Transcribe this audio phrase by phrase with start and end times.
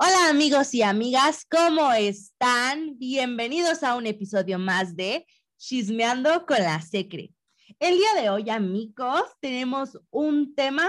[0.00, 2.96] Hola amigos y amigas, ¿cómo están?
[2.98, 5.26] Bienvenidos a un episodio más de
[5.56, 7.34] Chismeando con la Secre.
[7.80, 10.88] El día de hoy, amigos, tenemos un tema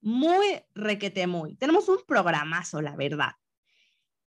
[0.00, 0.44] muy
[0.74, 1.54] requete muy.
[1.54, 3.30] Tenemos un programazo, la verdad.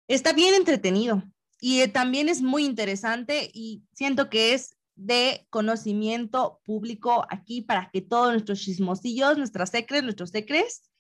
[0.10, 1.24] Está bien entretenido
[1.62, 8.02] y también es muy interesante y siento que es de conocimiento público aquí para que
[8.02, 10.91] todos nuestros chismosillos, nuestras secres, nuestros secres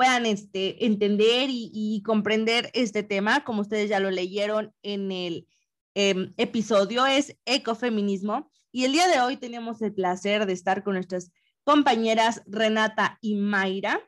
[0.00, 5.46] puedan este, entender y, comprender este tema, como ustedes ya lo leyeron en el
[5.92, 8.50] em, episodio, es ecofeminismo.
[8.72, 11.30] Y el día de hoy tenemos el placer de estar con nuestras
[11.64, 14.00] compañeras Renata y Mayra,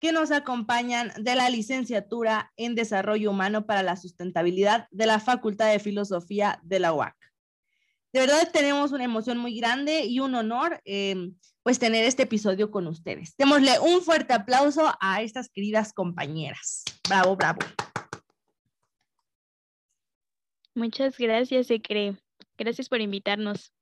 [0.00, 5.70] que nos acompañan de la licenciatura en Desarrollo Humano para la Sustentabilidad de la Facultad
[5.70, 7.27] de Filosofía de la UAC.
[8.12, 12.70] De verdad tenemos una emoción muy grande y un honor em, pues tener este episodio
[12.70, 13.34] con ustedes.
[13.36, 16.84] Démosle un fuerte aplauso a estas queridas compañeras.
[17.06, 17.58] Bravo, bravo.
[20.74, 22.16] Muchas gracias, Secre.
[22.56, 23.72] Gracias por invitarnos.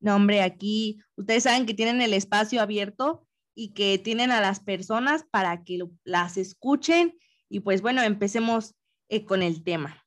[0.00, 4.60] No, hombre, aquí ustedes saben que tienen el espacio abierto y que tienen a las
[4.60, 7.18] personas para que las escuchen
[7.48, 8.74] y pues bueno, empecemos
[9.08, 10.04] eh, con el tema.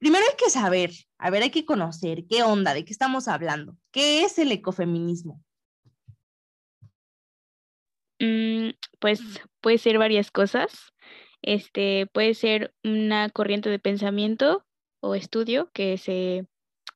[0.00, 3.76] Primero hay que saber, a ver, hay que conocer qué onda, de qué estamos hablando.
[3.92, 5.44] ¿Qué es el ecofeminismo?
[8.18, 9.20] Mm, pues
[9.60, 10.94] puede ser varias cosas.
[11.42, 14.64] Este puede ser una corriente de pensamiento
[15.00, 16.46] o estudio que se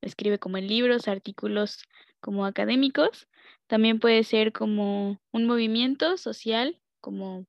[0.00, 1.84] escribe como en libros, artículos
[2.20, 3.28] como académicos.
[3.66, 7.46] También puede ser como un movimiento social, como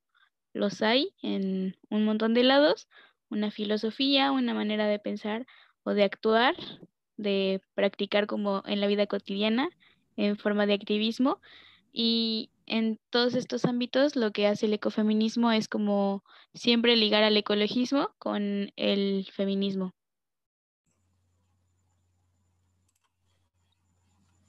[0.53, 2.89] los hay en un montón de lados,
[3.35, 5.45] una filosofía, una manera de pensar
[5.83, 6.55] o de actuar,
[7.17, 9.69] de practicar como en la vida cotidiana
[10.15, 11.39] en forma de activismo.
[11.91, 16.23] Y en todos estos ámbitos lo que hace el ecofeminismo es como
[16.53, 19.93] siempre ligar al ecologismo con el feminismo.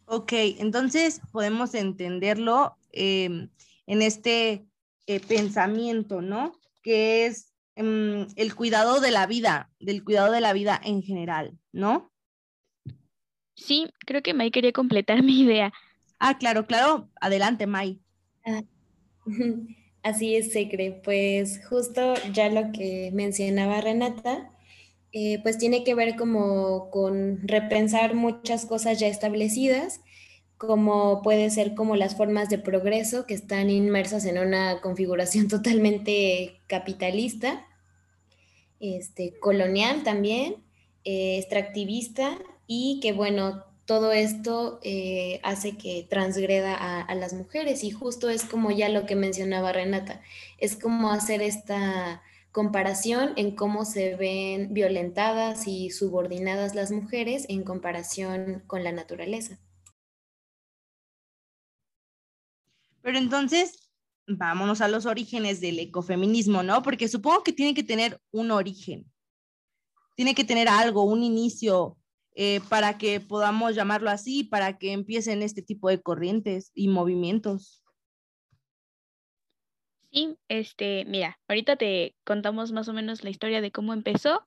[0.08, 3.50] Ok, entonces podemos entenderlo em,
[3.86, 4.64] en este
[5.08, 6.53] eh, pensamiento, ¿no?
[6.82, 11.59] Que es Em, el cuidado de la vida, del cuidado de la vida en general,
[11.72, 12.10] ¿no?
[13.54, 15.72] Sí, creo que May quería completar mi idea.
[16.19, 17.10] Ah, claro, claro.
[17.20, 18.00] Adelante, May.
[18.44, 18.62] Ah,
[20.03, 21.03] así es, Secre.
[21.04, 24.50] Pues justo ya lo que mencionaba Renata,
[25.12, 30.00] eh, pues tiene que ver como con repensar muchas cosas ya establecidas,
[30.58, 36.60] como puede ser como las formas de progreso que están inmersas en una configuración totalmente
[36.66, 37.66] capitalista
[38.80, 40.56] este, colonial también,
[41.04, 47.90] eh, extractivista y que bueno, todo esto eh, hace que transgreda a, las mujeres y
[47.90, 50.20] justo es como ya lo que mencionaba Renata,
[50.58, 57.62] es como hacer esta comparación en cómo se ven violentadas y subordinadas las mujeres en
[57.62, 59.58] comparación con la naturaleza.
[63.06, 63.88] Pero entonces,
[64.26, 66.82] vámonos a los orígenes del ecofeminismo, ¿no?
[66.82, 69.06] Porque supongo que tiene que tener un origen,
[70.16, 71.96] tiene que tener algo, un inicio
[72.34, 77.84] eh, para que podamos llamarlo así, para que empiecen este tipo de corrientes y movimientos.
[80.10, 84.44] Sí, este, mira, ahorita te contamos más o menos la historia de cómo empezó.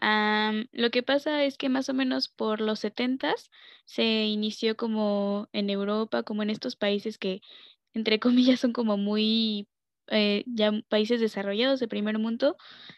[0.00, 3.50] lo que pasa es que más o menos por los setentas
[3.84, 7.42] se inició como en Europa, como en estos países que
[7.98, 9.68] entre comillas, son como muy
[10.10, 12.56] eh, ya países desarrollados de primer mundo,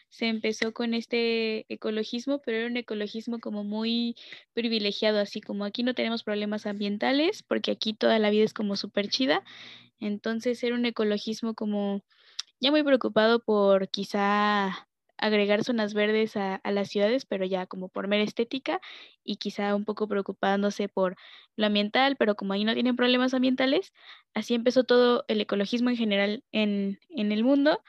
[0.08, 4.16] se empezó con este ecologismo, pero era un ecologismo como muy
[4.54, 8.76] privilegiado, así como aquí no tenemos problemas ambientales, porque aquí toda la vida es como
[8.76, 9.42] súper chida,
[9.98, 12.02] entonces era un ecologismo como
[12.60, 14.88] ya muy preocupado por quizá
[15.20, 18.80] agregar zonas verdes a, las ciudades, pero ya como por mera estética
[19.24, 21.16] y quizá un poco preocupándose por
[21.56, 23.92] lo ambiental, pero como ahí no tienen problemas ambientales,
[24.34, 27.82] así empezó todo el ecologismo en general en, el mundo,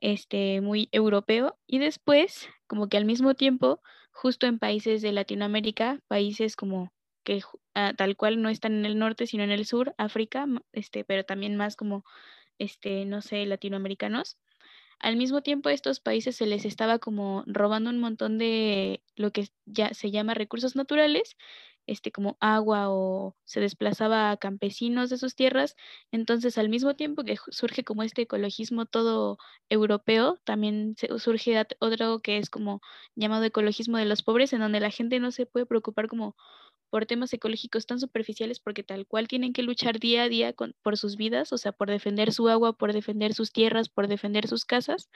[0.00, 3.80] este, muy europeo, y después, como que al mismo tiempo,
[4.12, 6.92] justo en países de Latinoamérica, países como
[7.24, 7.42] que
[7.74, 11.24] ah, tal cual no están en el norte, sino en el sur, África, este, pero
[11.24, 12.04] también más como,
[12.58, 14.38] este, no sé, latinoamericanos,
[14.98, 19.32] al mismo tiempo, a estos países se les estaba como robando un montón de lo
[19.32, 21.36] que ya se llama recursos naturales,
[21.86, 25.76] este como agua o se desplazaba a campesinos de sus tierras.
[26.12, 29.38] Entonces, al mismo tiempo que surge como este ecologismo todo
[29.68, 32.80] europeo, también surge otro que es como
[33.14, 36.36] llamado ecologismo de los pobres, en donde la gente no se puede preocupar como
[36.94, 40.96] por temas ecológicos tan superficiales porque tal cual tienen que luchar día a día por
[40.96, 44.64] sus vidas, o sea, por defender su agua, por defender sus tierras, por defender sus
[44.64, 45.10] casas.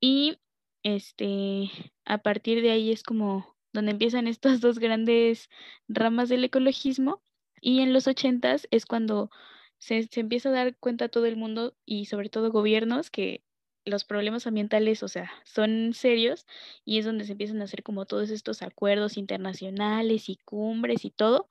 [0.00, 0.38] Y
[0.82, 1.70] este,
[2.06, 5.50] a partir de ahí es como donde empiezan estas dos grandes
[5.86, 7.22] ramas del ecologismo.
[7.60, 9.30] Y en los ochentas es cuando
[9.76, 13.44] se, se empieza a dar cuenta todo el mundo y sobre todo gobiernos que
[13.84, 16.46] los problemas ambientales, o sea, son serios
[16.84, 21.10] y es donde se empiezan a hacer como todos estos acuerdos internacionales y cumbres y
[21.10, 21.48] todo.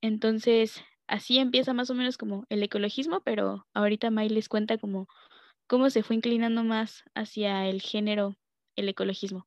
[0.00, 5.08] Entonces, así empieza más o menos como el ecologismo, pero ahorita May les cuenta como
[5.66, 8.36] cómo se fue inclinando más hacia el género,
[8.76, 9.46] el ecologismo.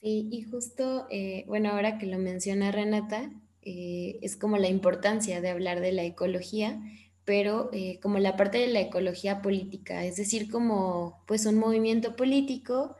[0.00, 3.32] Sí, y justo, eh, bueno, ahora que lo menciona Renata,
[3.62, 6.80] eh, es como la importancia de hablar de la ecología,
[7.28, 12.16] pero eh, como la parte de la ecología política, es decir, como pues un movimiento
[12.16, 12.96] político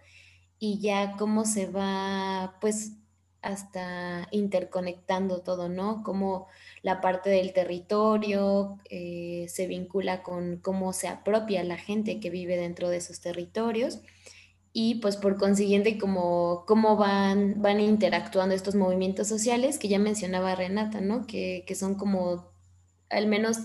[0.58, 2.92] y ya cómo se va pues
[3.40, 6.02] hasta interconectando todo, ¿no?
[6.02, 6.46] Como
[6.82, 12.58] la parte del territorio eh, se vincula con cómo se apropia la gente que vive
[12.58, 14.00] dentro de esos territorios
[14.74, 20.54] y pues por consiguiente cómo, cómo van, van interactuando estos movimientos sociales que ya mencionaba
[20.54, 21.26] Renata, ¿no?
[21.26, 22.52] Que, que son como
[23.10, 23.56] al menos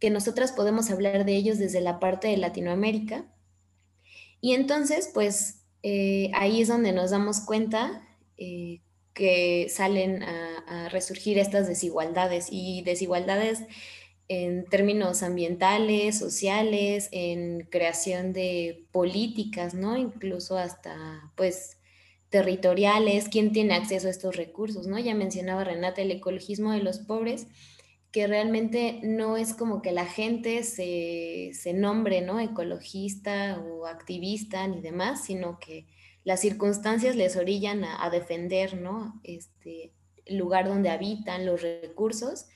[0.00, 3.26] que nosotras podemos hablar de ellos desde la parte de Latinoamérica.
[4.40, 8.02] Y entonces, pues eh, ahí es donde nos damos cuenta
[8.38, 8.80] eh,
[9.12, 13.60] que salen a, resurgir estas desigualdades y desigualdades
[14.28, 19.96] en términos ambientales, sociales, en creación de políticas, ¿no?
[19.96, 21.76] Incluso hasta, pues,
[22.28, 24.98] territoriales, quién tiene acceso a estos recursos, ¿no?
[24.98, 27.48] Ya mencionaba Renata el ecologismo de los pobres
[28.12, 32.40] que realmente no es como que la gente se, nombre, ¿no?
[32.40, 35.86] Ecologista o activista ni demás, sino que
[36.24, 39.20] las circunstancias les orillan a, defender, ¿no?
[39.22, 39.92] Este
[40.26, 42.46] lugar donde habitan, los recursos,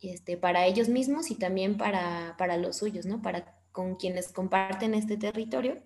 [0.00, 3.22] este, para ellos mismos y también para, para los suyos, ¿no?
[3.22, 5.82] Para con quienes comparten este territorio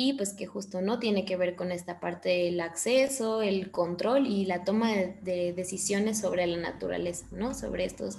[0.00, 4.28] y pues que justo no tiene que ver con esta parte del acceso, el control
[4.28, 7.52] y la toma de, decisiones sobre la naturaleza, ¿no?
[7.52, 8.16] Sobre estos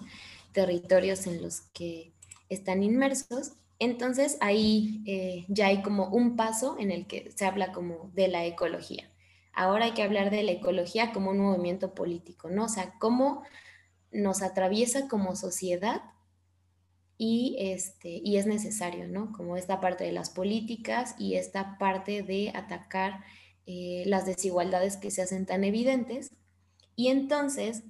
[0.52, 2.12] territorios en los que
[2.50, 3.54] están inmersos.
[3.80, 8.28] Entonces ahí eh, ya hay como un paso en el que se habla como de
[8.28, 9.10] la ecología.
[9.54, 12.66] Ahora hay que hablar de la ecología como un movimiento político, ¿no?
[12.66, 13.44] O sea, cómo
[14.12, 16.02] nos atraviesa como sociedad
[17.22, 19.34] y, este, y es necesario, ¿no?
[19.34, 23.26] Como esta parte de las políticas y esta parte de atacar
[23.66, 26.32] eh, las desigualdades que se hacen tan evidentes.
[26.96, 27.84] Y entonces,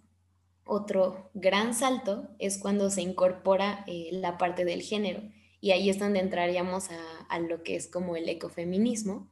[0.66, 5.22] otro gran salto es cuando se incorpora eh, la parte del género.
[5.62, 6.90] Y ahí es donde entraríamos
[7.30, 9.30] a, lo que es como el ecofeminismo.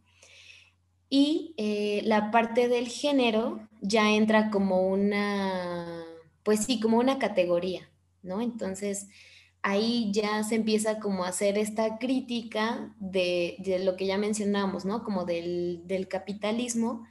[1.10, 6.06] Y eh, la parte del género ya entra como una,
[6.44, 7.90] pues sí, como una categoría,
[8.22, 8.42] ¿no?
[8.42, 9.08] Entonces,
[9.68, 15.04] ahí ya se empieza como a hacer esta crítica de, lo que ya mencionamos, ¿no?
[15.04, 17.06] Como del, capitalismo,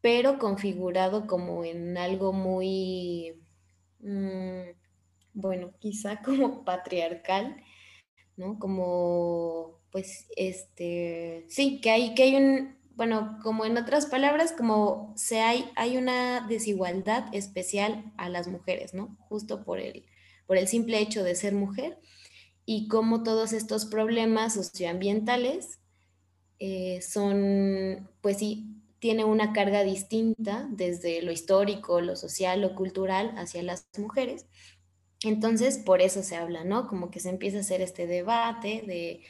[0.00, 3.40] pero configurado como en algo muy,
[4.00, 4.62] mm,
[5.32, 7.56] bueno, quizá como patriarcal,
[8.36, 8.58] ¿no?
[8.58, 15.12] Como, pues, este, sí, que hay, que hay un, bueno, como en otras palabras, como
[15.16, 19.16] se hay, hay una desigualdad especial a las mujeres, ¿no?
[19.28, 20.04] Justo por el
[20.46, 21.98] por el simple hecho de ser mujer
[22.64, 25.78] y cómo todos estos problemas socioambientales
[26.58, 33.34] eh, son, pues sí, tiene una carga distinta desde lo histórico, lo social, lo cultural
[33.36, 34.46] hacia las mujeres.
[35.22, 36.88] Entonces, por eso se habla, ¿no?
[36.88, 39.22] Como que se empieza a hacer este debate de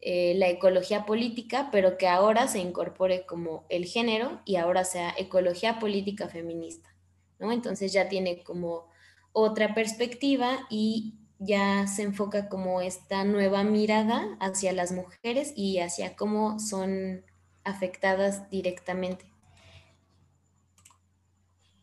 [0.00, 5.12] eh, la ecología política, pero que ahora se incorpore como el género y ahora sea
[5.16, 6.94] ecología política feminista,
[7.38, 7.52] ¿no?
[7.52, 8.86] Entonces ya tiene como
[9.32, 16.16] otra perspectiva y ya se enfoca como esta nueva mirada hacia las mujeres y hacia
[16.16, 17.24] cómo son
[17.64, 19.26] afectadas directamente.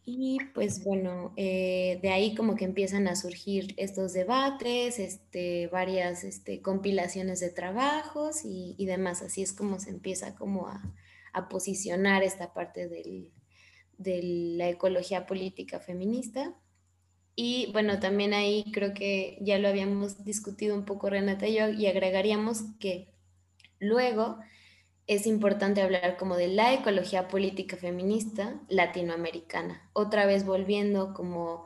[0.08, 6.24] Y pues bueno, eh, de ahí como que empiezan a surgir estos debates, este, varias
[6.24, 9.24] este, compilaciones de trabajos y, demás.
[9.24, 10.94] Así es como se empieza como a,
[11.50, 14.22] posicionar esta parte de
[14.58, 16.56] la ecología política feminista.
[17.36, 21.70] Y bueno, también ahí creo que ya lo habíamos discutido un poco Renata y yo,
[21.70, 23.14] y agregaríamos que
[23.80, 24.40] luego
[25.08, 31.66] es importante hablar como de la ecología política feminista latinoamericana, otra vez volviendo como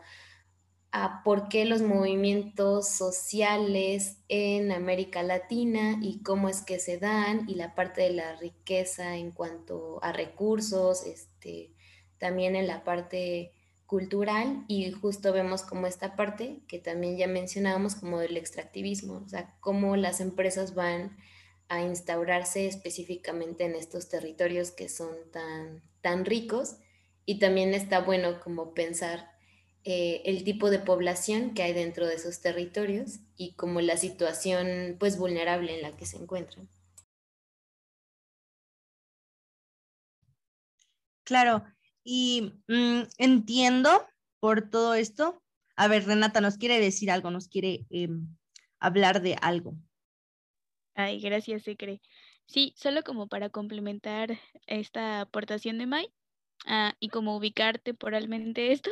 [0.91, 7.47] a por qué los movimientos sociales en América Latina y cómo es que se dan
[7.47, 11.73] y la parte de la riqueza en cuanto a recursos, este,
[12.17, 13.51] también en la parte
[13.89, 19.27] cultural y justo vemos como esta parte que también ya mencionábamos como del extractivismo, o
[19.27, 21.17] sea, cómo las empresas van
[21.69, 26.75] a instaurarse específicamente en estos territorios que son tan, tan ricos
[27.25, 29.31] y también está bueno como pensar
[29.85, 34.97] eh, el tipo de población que hay dentro de esos territorios y como la situación
[34.99, 36.69] pues vulnerable en la que se encuentran.
[41.23, 41.63] Claro,
[42.11, 44.07] y mm, entiendo
[44.39, 45.43] por todo esto.
[45.75, 48.35] A ver, Renata nos quiere decir algo, nos quiere em,
[48.79, 49.75] hablar de algo.
[50.95, 52.01] Ay, gracias, Secre.
[52.47, 56.11] Sí, solo como para complementar esta aportación de Mai
[56.65, 58.89] ah, y como ubicar temporalmente esto,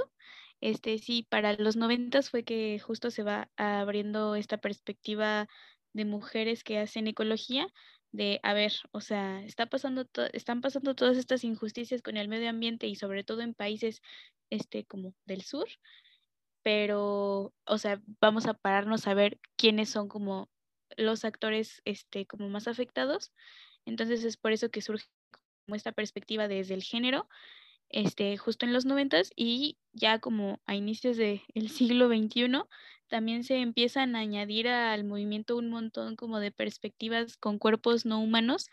[0.61, 5.47] este sí, para los noventas fue que justo se va abriendo esta perspectiva
[5.93, 7.67] de mujeres que hacen ecología,
[8.11, 12.49] de, a ver, o sea, está pasando están pasando todas estas injusticias con el medio
[12.49, 14.01] ambiente y sobre todo en países
[14.49, 15.67] este como del sur,
[16.63, 20.49] pero, o sea, vamos a pararnos a ver quiénes son como
[20.97, 23.31] los actores este, como más afectados.
[23.85, 25.05] Entonces es por eso que surge
[25.65, 27.29] como esta perspectiva desde el género,
[27.89, 32.63] este, justo en los noventas y ya como a inicios del siglo XXI
[33.07, 38.21] también se empiezan a añadir al movimiento un montón como de perspectivas con cuerpos no
[38.21, 38.69] humanos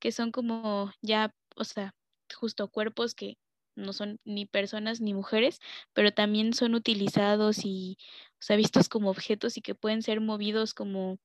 [0.00, 1.94] que son como ya, o sea,
[2.34, 3.38] justo cuerpos que
[3.76, 5.60] no son ni personas ni mujeres,
[5.92, 7.98] pero también son utilizados y,
[8.32, 11.18] o sea, vistos como objetos y que pueden ser movidos como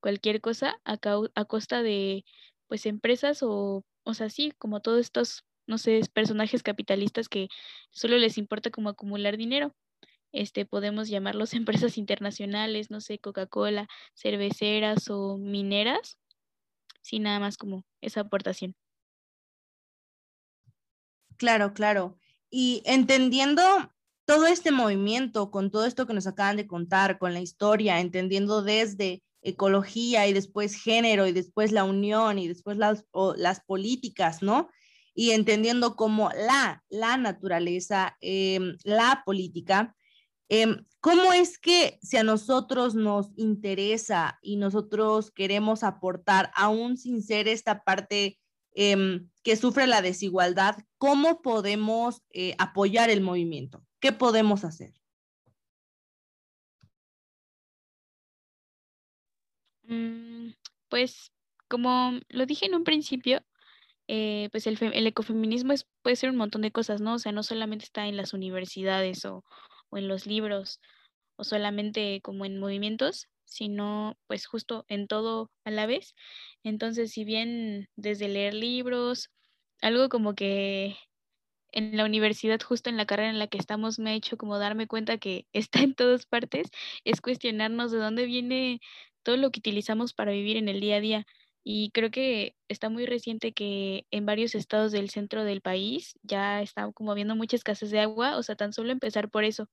[0.00, 0.98] cualquier cosa a,
[1.34, 2.24] a costa de,
[2.68, 7.48] pues, empresas o, o sea, sí, como todos estos, no sé, personajes capitalistas que
[7.90, 9.74] solo les importa como acumular dinero.
[10.30, 16.18] Este, podemos llamarlos empresas internacionales, no sé, Coca-Cola, cerveceras o mineras,
[17.00, 18.76] sin nada más como esa aportación.
[21.38, 22.18] Claro, claro.
[22.50, 23.62] Y entendiendo
[24.26, 28.62] todo este movimiento, con todo esto que nos acaban de contar, con la historia, entendiendo
[28.62, 34.68] desde ecología y después género y después la unión y después las, las políticas, ¿no?
[35.14, 39.94] Y entendiendo cómo la, la naturaleza, em, la política,
[40.48, 47.22] em, ¿cómo es que si a nosotros nos interesa y nosotros queremos aportar, aún sin
[47.22, 48.38] ser esta parte
[48.74, 53.84] Em, que sufre la desigualdad, ¿cómo podemos eh, apoyar el movimiento?
[54.00, 54.94] ¿Qué podemos hacer?
[59.82, 60.52] Mm,
[60.88, 61.32] pues
[61.68, 63.42] como lo dije en un principio,
[64.14, 67.14] eh, pues el, ecofeminismo puede ser un montón de cosas, ¿no?
[67.14, 69.42] O sea, no solamente está en las universidades o,
[69.88, 70.80] o en los libros
[71.36, 76.14] o solamente como en movimientos, sino pues justo en todo a la vez.
[76.62, 79.30] Entonces, si bien desde leer libros,
[79.80, 80.98] algo como que
[81.72, 84.58] en la universidad, justo en la carrera en la que estamos, me ha hecho como
[84.58, 86.68] darme cuenta que está en todas partes,
[87.04, 88.80] es cuestionarnos de dónde viene
[89.22, 91.26] todo lo que utilizamos para vivir en el día a día.
[91.64, 96.60] Y creo que está muy reciente que en varios estados del centro del país ya
[96.62, 99.68] está como habiendo mucha escasez de agua, o sea, tan solo empezar por eso.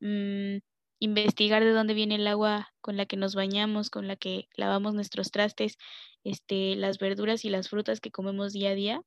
[0.00, 0.58] Mm,
[1.00, 4.94] investigar de dónde viene el agua con la que nos bañamos, con la que lavamos
[4.94, 5.78] nuestros trastes,
[6.24, 9.02] este, las verduras y las frutas que comemos día a día,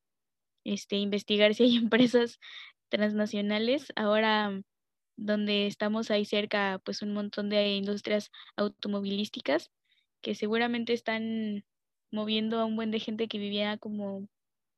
[0.66, 2.40] este, investigar si hay empresas
[2.90, 3.88] transnacionales.
[3.96, 4.62] Ahora
[5.18, 9.72] donde estamos ahí cerca, pues un montón de industrias automovilísticas
[10.22, 11.66] que seguramente están
[12.14, 14.28] moviendo a un buen de gente que vivía como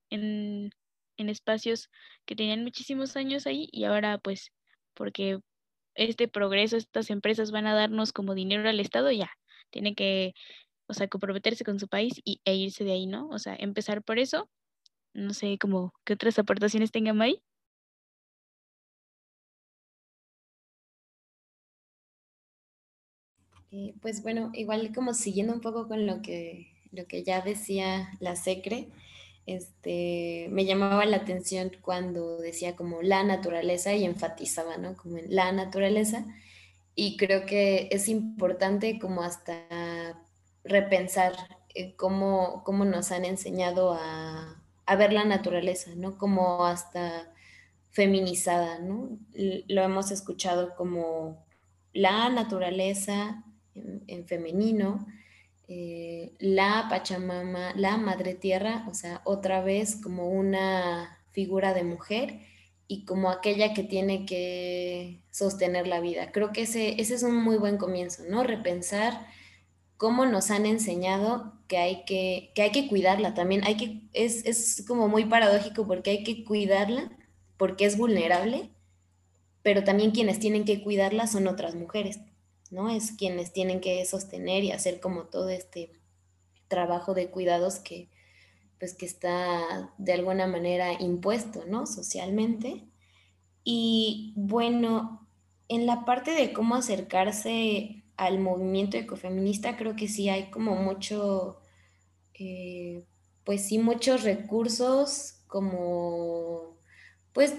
[0.09, 0.71] en,
[1.17, 1.89] en espacios
[2.25, 4.51] que tenían muchísimos años ahí y ahora pues
[4.95, 5.39] porque
[5.95, 9.31] este progreso, estas empresas van a darnos como dinero al Estado, ya,
[9.71, 10.33] tiene que,
[10.87, 13.29] o sea, comprometerse con su país y, e irse de ahí, ¿no?
[13.29, 14.49] O sea, empezar por eso.
[15.13, 17.41] No sé, como, ¿qué otras aportaciones tengan ahí?
[23.71, 28.09] Eh, pues bueno, igual como siguiendo un poco con lo que, lo que ya decía
[28.19, 28.89] la SECRE,
[29.45, 34.95] este, me llamaba la atención cuando decía como la naturaleza y enfatizaba, ¿no?
[34.97, 36.25] Como en la naturaleza.
[36.95, 40.19] Y creo que es importante como hasta
[40.63, 41.33] repensar
[41.75, 46.17] eh, cómo, cómo, nos han enseñado a, a, ver la naturaleza, ¿no?
[46.17, 47.31] Como hasta
[47.91, 49.09] feminizada, ¿no?
[49.33, 51.45] Lo hemos escuchado como
[51.93, 53.43] la naturaleza
[53.75, 55.05] en femenino,
[55.67, 62.39] eh, la Pachamama, la Madre Tierra, o sea, otra vez como una figura de mujer
[62.87, 66.31] y como aquella que tiene que sostener la vida.
[66.31, 68.43] Creo que ese, ese es un muy buen comienzo, ¿no?
[68.43, 69.27] Repensar
[69.97, 73.63] cómo nos han enseñado que hay que, que, hay que cuidarla también.
[73.65, 77.11] Hay que, es, es como muy paradójico porque hay que cuidarla
[77.57, 78.69] porque es vulnerable,
[79.63, 82.19] pero también quienes tienen que cuidarla son otras mujeres.
[82.71, 82.89] ¿No?
[82.89, 85.91] Es quienes tienen que sostener y hacer como todo este
[86.67, 88.09] trabajo de cuidados que
[88.79, 91.85] pues que está de alguna manera impuesto, ¿no?
[91.85, 92.83] Socialmente.
[93.63, 95.27] Y bueno,
[95.69, 101.61] en la parte de cómo acercarse al movimiento ecofeminista, creo que sí hay como mucho,
[102.33, 103.05] eh,
[103.43, 106.74] pues sí, muchos recursos como,
[107.35, 107.53] pues,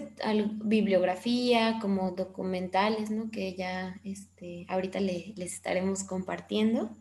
[0.65, 3.31] bibliografía, como documentales, ¿no?
[3.31, 6.97] Que ya, este, ahorita les estaremos compartiendo.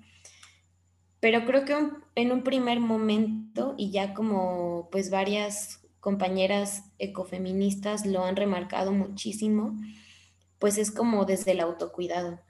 [1.21, 1.73] Pero creo que
[2.15, 9.79] en un primer momento, y ya como pues varias compañeras ecofeministas lo han remarcado muchísimo,
[10.59, 12.41] pues es como desde el autocuidado,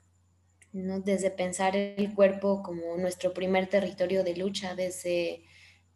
[0.72, 0.98] ¿no?
[1.02, 5.44] Desde pensar el cuerpo como nuestro primer territorio de lucha, desde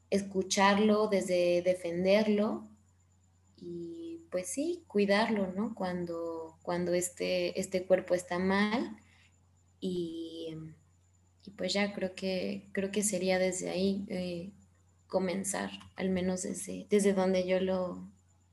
[0.08, 2.68] escucharlo, desde defenderlo
[3.56, 3.99] y
[4.30, 5.74] pues sí, cuidarlo, ¿no?
[5.74, 8.96] Cuando, cuando este, este cuerpo está mal
[9.80, 10.56] y
[11.44, 14.52] y pues ya creo que, creo que sería desde ahí eh,
[15.06, 18.10] comenzar, al menos desde, desde donde yo lo,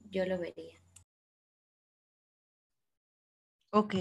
[0.10, 0.82] yo lo vería.
[3.72, 3.96] Ok,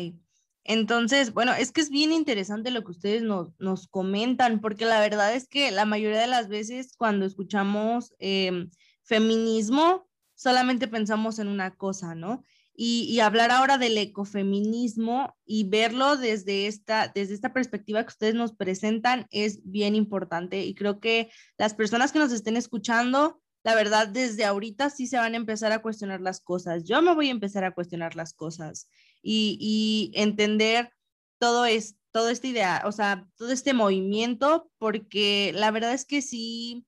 [0.62, 5.00] entonces, bueno, es que es bien interesante lo que ustedes nos, nos comentan, porque la
[5.00, 8.70] verdad es que la mayoría de las veces cuando escuchamos em,
[9.02, 10.05] feminismo,
[10.36, 12.44] solamente pensamos en una cosa, ¿no?
[12.76, 18.52] y, hablar ahora del ecofeminismo y verlo desde esta, desde esta perspectiva que ustedes nos
[18.52, 24.08] presentan es bien importante y creo que las personas que nos estén escuchando, la verdad,
[24.08, 26.84] desde ahorita sí se van a empezar a cuestionar las cosas.
[26.84, 28.88] Yo me voy a empezar a cuestionar las cosas
[29.22, 30.92] y, entender
[31.38, 36.22] todo es todo esta idea, o sea, todo este movimiento, porque la verdad es que
[36.22, 36.86] sí,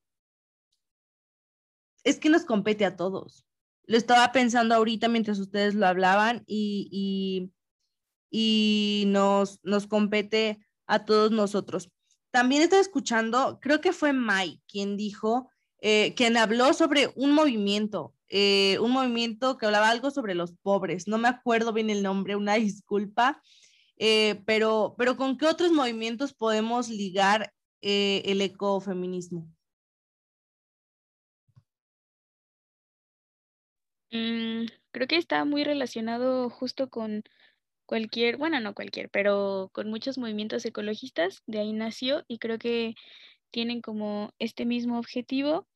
[2.03, 3.45] es que nos compete a todos
[3.89, 7.51] lo estaba pensando ahorita mientras ustedes lo hablaban y,
[8.29, 11.89] y, nos, nos compete a todos nosotros.
[12.29, 15.49] También estaba escuchando, creo que fue Mai quien dijo,
[15.81, 21.07] eh, quien habló sobre un movimiento, eh, un movimiento que hablaba algo sobre los pobres.
[21.07, 23.41] No me acuerdo bien el nombre, una disculpa,
[23.97, 29.49] eh, pero, pero ¿con qué otros movimientos podemos ligar el ecofeminismo?
[34.11, 37.23] Mm, creo que está muy relacionado justo con
[37.85, 42.95] cualquier, bueno, no cualquier, pero con muchos movimientos ecologistas, de ahí nació y creo que
[43.51, 45.67] tienen como este mismo objetivo,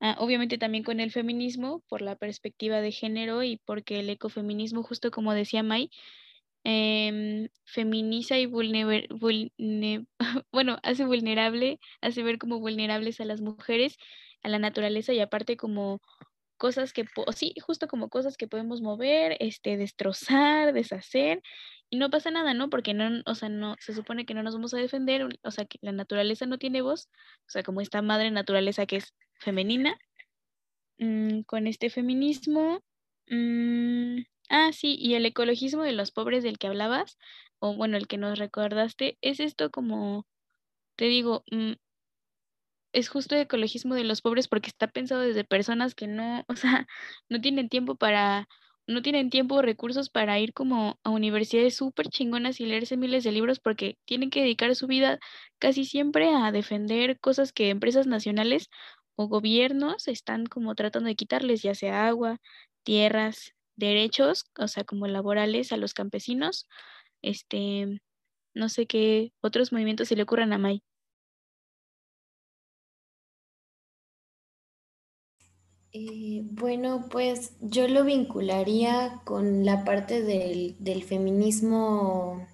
[0.00, 4.82] ah, obviamente también con el feminismo, por la perspectiva de género y porque el ecofeminismo,
[4.84, 5.90] justo como decía Mai,
[6.64, 9.08] em, feminiza y vulner,
[10.52, 13.96] bueno, hace vulnerable, hace ver como vulnerables a las mujeres,
[14.42, 16.00] a la naturaleza y aparte como
[16.56, 21.42] cosas que, sí, justo como cosas que podemos mover, este, destrozar, deshacer,
[21.90, 22.70] y no pasa nada, ¿no?
[22.70, 25.64] Porque no, o sea, no, se supone que no nos vamos a defender, o sea,
[25.66, 27.08] que la naturaleza no tiene voz,
[27.46, 29.98] o sea, como esta madre naturaleza que es femenina,
[30.98, 32.82] mm, con este feminismo,
[33.28, 37.18] mm, ah, sí, y el ecologismo de los pobres del que hablabas,
[37.58, 40.26] o bueno, el que nos recordaste, es esto como,
[40.96, 41.74] te digo, mm,
[42.94, 46.56] es justo el ecologismo de los pobres porque está pensado desde personas que no, o
[46.56, 46.86] sea,
[47.28, 48.48] no tienen tiempo para,
[48.86, 53.24] no tienen tiempo o recursos para ir como a universidades súper chingonas y leerse miles
[53.24, 55.18] de libros porque tienen que dedicar su vida
[55.58, 58.70] casi siempre a defender cosas que empresas nacionales
[59.16, 62.38] o gobiernos están como tratando de quitarles, ya sea agua,
[62.84, 66.68] tierras, derechos, o sea, como laborales a los campesinos,
[67.22, 68.00] este,
[68.54, 70.82] no sé qué otros movimientos se le ocurran a May.
[75.96, 82.44] Eh, bueno, pues yo lo vincularía con la parte del, feminismo,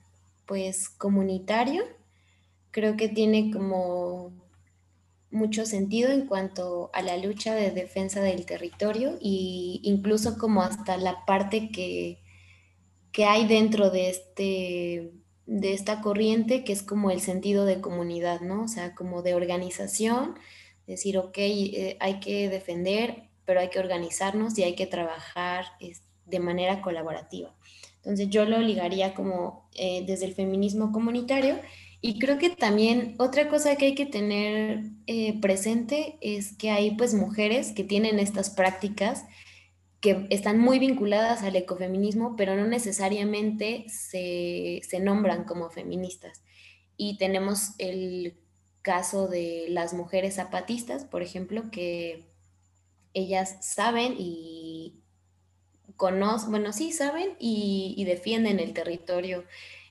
[0.47, 1.85] pues comunitario.
[2.71, 4.33] Creo que tiene como
[5.31, 10.99] mucho sentido en cuanto a la lucha de defensa del territorio e incluso como hasta
[10.99, 12.19] la parte que,
[13.13, 15.13] que hay dentro de, este,
[15.47, 18.65] de esta corriente que es como el sentido de comunidad, ¿no?
[18.65, 20.35] O sea, como de organización,
[20.87, 25.65] decir, ok, eh, hay que defender pero hay que organizarnos y hay que trabajar
[26.25, 27.53] de manera colaborativa.
[27.97, 31.59] Entonces yo lo ligaría como eh, desde el feminismo comunitario
[32.01, 36.93] y creo que también otra cosa que hay que tener eh, presente es que hay
[36.93, 39.25] pues mujeres que tienen estas prácticas
[40.01, 46.45] que están muy vinculadas al ecofeminismo, pero no necesariamente se, se nombran como feministas.
[46.97, 48.39] Y tenemos el
[48.83, 52.30] caso de las mujeres zapatistas, por ejemplo, que
[53.15, 54.95] ellas saben y
[55.97, 59.45] conocen, bueno, sí saben y, defienden el territorio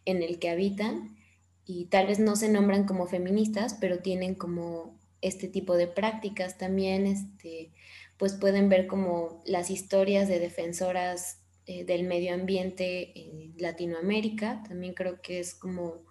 [0.06, 1.18] en el que habitan
[1.66, 6.58] y tal vez no se nombran como feministas, pero tienen como este tipo de prácticas.
[6.58, 7.72] También este,
[8.18, 14.64] pues pueden ver como las historias de defensoras eh, del medio ambiente en Latinoamérica.
[14.68, 16.04] También creo que es como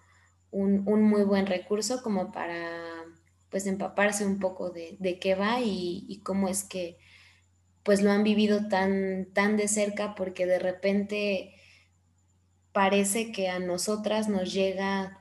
[0.51, 2.98] un, muy buen recurso como para
[3.49, 6.97] pues empaparse un poco de, qué va y, cómo es que
[7.83, 11.55] pues lo han vivido tan, tan de cerca porque de repente
[12.71, 15.19] parece que a nosotras nos llega,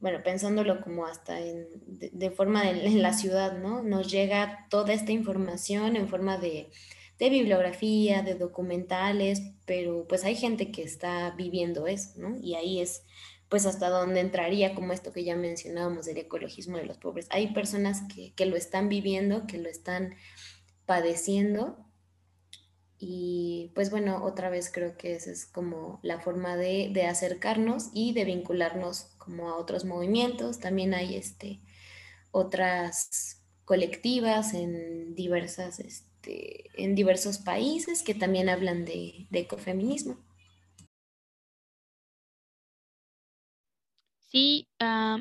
[0.00, 3.82] bueno, pensándolo como hasta en, de, forma en la ciudad, ¿no?
[3.82, 6.70] Nos llega toda esta información en forma de,
[7.18, 12.36] de bibliografía, de documentales, pero pues hay gente que está viviendo eso, ¿no?
[12.42, 13.02] Y ahí es
[13.48, 17.26] pues hasta donde entraría como esto que ya mencionábamos del ecologismo de los pobres.
[17.30, 20.14] Hay personas que, que lo están viviendo, que lo están
[20.86, 21.84] padeciendo
[22.98, 27.90] y pues bueno, otra vez creo que esa es como la forma de, de, acercarnos
[27.92, 30.58] y de vincularnos como a otros movimientos.
[30.58, 31.60] También hay este,
[32.30, 40.23] otras colectivas en, diversas, este, en diversos países que también hablan de ecofeminismo.
[44.34, 44.68] Sí,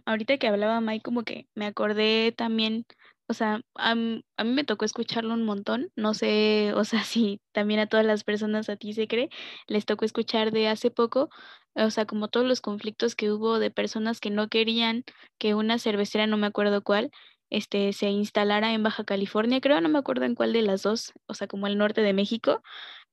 [0.05, 2.85] ahorita que hablaba Mike, como que me acordé también
[3.27, 7.79] o sea, a, mí me tocó escucharlo un montón, no sé, o sea, si también
[7.79, 9.29] a todas las personas a ti se cree,
[9.67, 11.29] les tocó escuchar de hace poco,
[11.75, 15.03] o sea, como todos los conflictos que hubo de personas que no querían
[15.39, 17.11] que una cervecera, no me acuerdo cuál,
[17.49, 21.13] este, se instalara en Baja California, creo, no me acuerdo en cuál de las dos,
[21.27, 22.61] o sea, como el norte de México,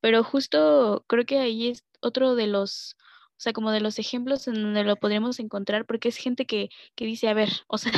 [0.00, 2.96] pero justo creo que ahí es otro de los
[3.40, 6.68] o sea, como de los ejemplos en donde lo podríamos encontrar, porque es gente que,
[6.94, 7.92] que dice, a ver, o sea,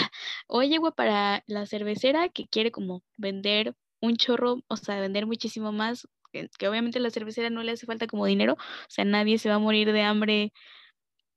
[0.47, 5.27] o hay agua para la cervecera que quiere como vender un chorro, o sea, vender
[5.27, 9.05] muchísimo más, que, obviamente a la cervecera no le hace falta como dinero, o sea,
[9.05, 10.53] nadie se va a morir de hambre,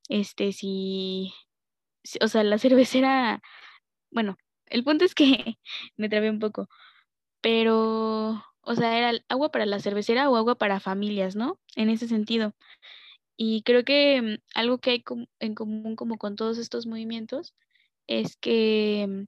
[0.08, 1.34] este, si,
[2.22, 3.42] o sea, la cervecera,
[4.12, 4.38] bueno,
[4.68, 5.26] el punto es que
[5.98, 6.70] me trabé un poco,
[7.42, 11.60] pero, o sea, era agua para la cervecera o agua para familias, ¿no?
[11.76, 12.54] En ese sentido.
[13.38, 15.04] Y creo que mm, algo que hay
[15.40, 17.54] en común como con todos estos movimientos
[18.08, 19.26] es que, mm,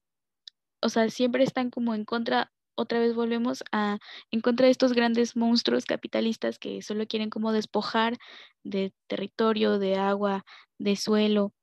[0.82, 4.00] o sea, siempre están como en contra, otra vez volvemos a,
[4.32, 8.18] en contra de estos grandes monstruos capitalistas que solo quieren como despojar
[8.64, 10.46] de territorio, de agua,
[10.80, 11.54] de suelo,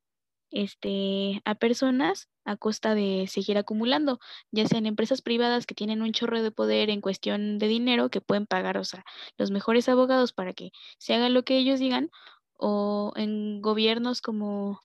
[0.50, 6.12] este, a personas a costa de seguir acumulando, ya sean empresas privadas que tienen un
[6.12, 9.04] chorro de poder en cuestión de dinero, que pueden pagar, o sea,
[9.38, 12.10] los mejores abogados para que se haga lo que ellos digan,
[12.58, 14.80] o en gobiernos como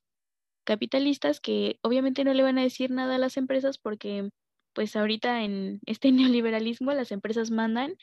[0.66, 4.30] capitalistas que obviamente no le van a decir nada a las empresas porque
[4.74, 7.96] pues ahorita en este neoliberalismo las empresas mandan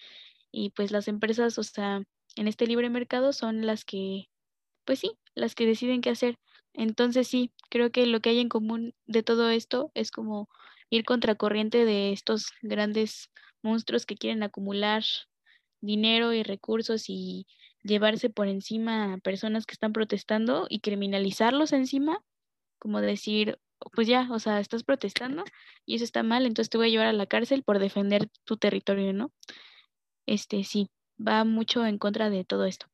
[0.52, 2.02] y pues las empresas, o sea,
[2.37, 4.29] en este libre mercado son las que,
[4.85, 6.38] pues sí, las que deciden qué hacer.
[6.74, 10.48] Entonces sí, creo que lo que hay en común de todo esto es como
[10.90, 13.31] ir contracorriente de estos grandes
[13.62, 15.05] monstruos que quieren acumular
[15.81, 17.46] dinero y recursos y
[17.87, 22.22] llevarse por encima a personas que están protestando y criminalizarlos encima,
[22.79, 23.59] como decir,
[23.94, 25.44] pues ya, o sea, estás protestando
[25.85, 28.57] y eso está mal, entonces te voy a llevar a la cárcel por defender tu
[28.57, 29.33] territorio, ¿no?
[30.27, 32.87] Este sí, va mucho en contra de todo esto.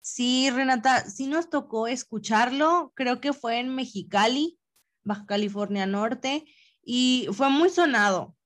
[0.00, 4.58] Sí, Renata, sí nos tocó escucharlo, creo que fue en Mexicali,
[5.02, 6.44] Baja California Norte,
[6.82, 8.36] y fue muy sonado.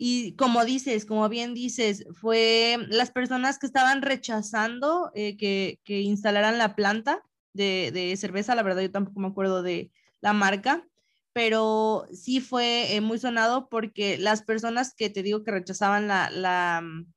[0.00, 6.02] Y como dices, como bien dices, fue las personas que estaban rechazando eh, que, que,
[6.02, 10.86] instalaran la planta de, de, cerveza, la verdad yo tampoco me acuerdo de la marca,
[11.32, 16.30] pero sí fue eh, muy sonado porque las personas que te digo que rechazaban la,
[16.30, 17.12] la, mm,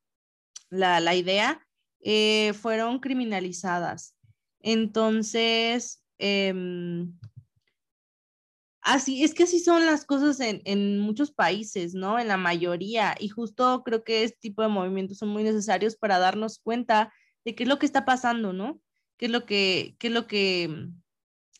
[0.70, 1.64] la, la idea
[2.00, 4.16] eh, fueron criminalizadas.
[4.60, 6.52] Entonces, eh,
[8.82, 12.18] Así, es que así son las cosas en, muchos países, ¿no?
[12.18, 13.14] En la mayoría.
[13.18, 17.12] Y justo creo que este tipo de movimientos son muy necesarios para darnos cuenta
[17.44, 18.80] de qué es lo que está pasando, ¿no?
[19.18, 20.88] ¿Qué es lo que, qué es lo que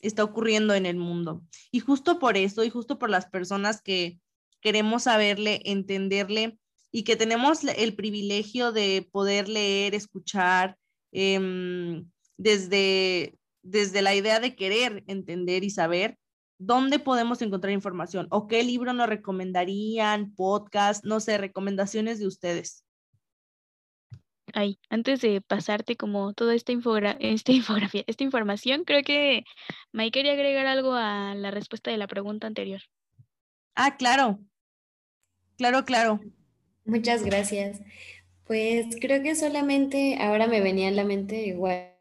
[0.01, 1.45] está ocurriendo en el mundo?
[1.71, 4.19] Y justo por eso, y justo por las personas que
[4.61, 6.59] queremos saberle, entenderle,
[6.91, 10.77] y que tenemos el privilegio de poder leer, escuchar,
[11.13, 16.19] em, desde, desde la idea de querer entender y saber,
[16.66, 18.27] ¿dónde podemos encontrar información?
[18.31, 20.35] ¿O qué libro nos recomendarían?
[20.35, 21.05] ¿Podcast?
[21.05, 22.85] No sé, recomendaciones de ustedes.
[24.55, 26.72] Ay, antes de pasarte como toda esta,
[27.20, 29.44] esta infografía, esta información, creo que
[29.92, 32.83] May quería agregar algo a la respuesta de la pregunta anterior.
[33.75, 34.38] Ah, claro.
[35.57, 36.20] Claro, claro.
[36.85, 37.81] Muchas gracias.
[38.44, 41.92] Pues creo que solamente ahora me venía a la mente igual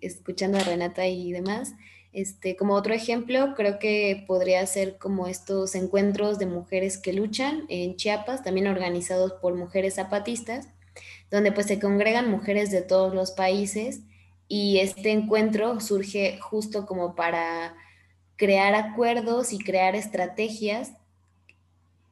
[0.00, 1.74] escuchando a Renata y demás,
[2.18, 7.64] Este, como otro ejemplo, creo que podría ser como estos encuentros de mujeres que luchan
[7.68, 10.66] en Chiapas, también organizados por mujeres zapatistas,
[11.30, 14.00] donde pues se congregan mujeres de todos los países
[14.48, 17.76] y este encuentro surge justo como para
[18.34, 20.94] crear acuerdos y crear estrategias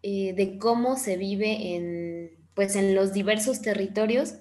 [0.05, 4.35] eh, de cómo se vive en, pues, en los diversos territorios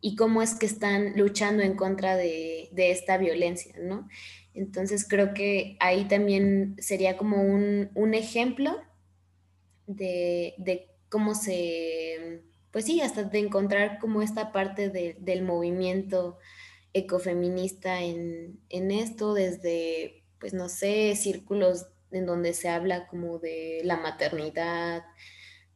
[0.00, 4.08] y cómo es que están luchando en contra de, de esta violencia, ¿no?
[4.54, 8.80] Entonces creo que ahí también sería como un, un ejemplo
[9.86, 16.38] de, de, cómo se, pues sí, hasta de encontrar como esta parte de, del movimiento
[16.92, 23.82] ecofeminista en, en esto, desde, pues no sé, círculos en donde se habla como de
[23.84, 25.04] la maternidad,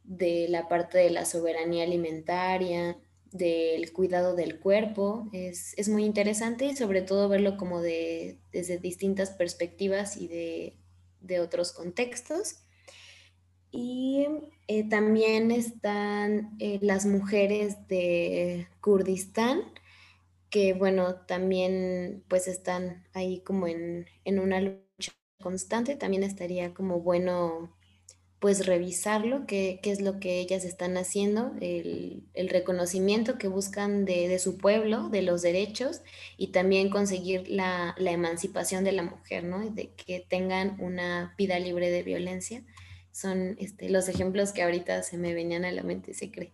[0.03, 2.97] de la parte de la soberanía alimentaria,
[3.37, 5.29] del cuidado del cuerpo.
[5.33, 11.73] Es, muy interesante y sobre todo verlo como de, desde distintas perspectivas y de, otros
[11.73, 12.59] contextos.
[13.71, 14.25] Y
[14.67, 19.63] eh, también están eh, las mujeres de Kurdistán,
[20.49, 25.95] que bueno, también pues están ahí como en, en una lucha constante.
[25.95, 27.75] También estaría como bueno
[28.45, 34.05] pues revisarlo, qué, qué es lo que ellas están haciendo, el, el reconocimiento que buscan
[34.05, 36.01] de, de, su pueblo, de los derechos
[36.37, 39.67] y también conseguir la, la, emancipación de la mujer, ¿no?
[39.71, 42.63] De que tengan una vida libre de violencia.
[43.11, 46.53] Son este, los ejemplos que ahorita se me venían a la mente, se cree.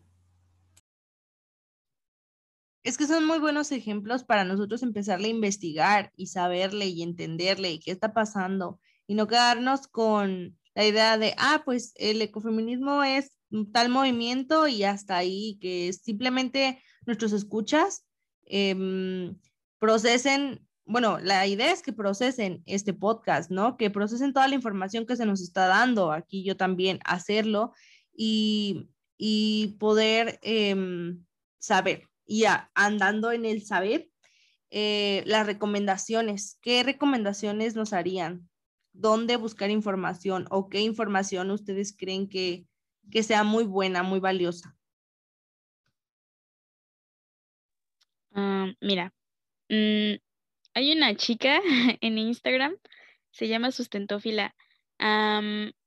[2.83, 7.71] Es que son muy buenos ejemplos para nosotros empezarle a investigar y saberle y entenderle
[7.71, 13.03] y qué está pasando y no quedarnos con la idea de, ah, pues el ecofeminismo
[13.03, 13.31] es
[13.73, 18.05] tal movimiento y hasta ahí, que simplemente nuestros escuchas
[18.45, 19.37] em,
[19.79, 23.77] procesen, bueno, la idea es que procesen este podcast, ¿no?
[23.77, 27.73] Que procesen toda la información que se nos está dando, aquí yo también hacerlo
[28.15, 31.25] y, y poder em,
[31.59, 34.09] saber, y andando en el saber,
[34.69, 38.49] eh, las recomendaciones, ¿qué recomendaciones nos harían?
[38.93, 42.65] Dónde buscar información o qué información ustedes creen que,
[43.11, 44.75] que sea muy buena, muy valiosa.
[48.33, 49.13] Ah, mira,
[49.69, 50.15] mm,
[50.73, 51.59] hay una chica
[52.01, 52.77] en Instagram,
[53.31, 54.55] se llama Sustentófila.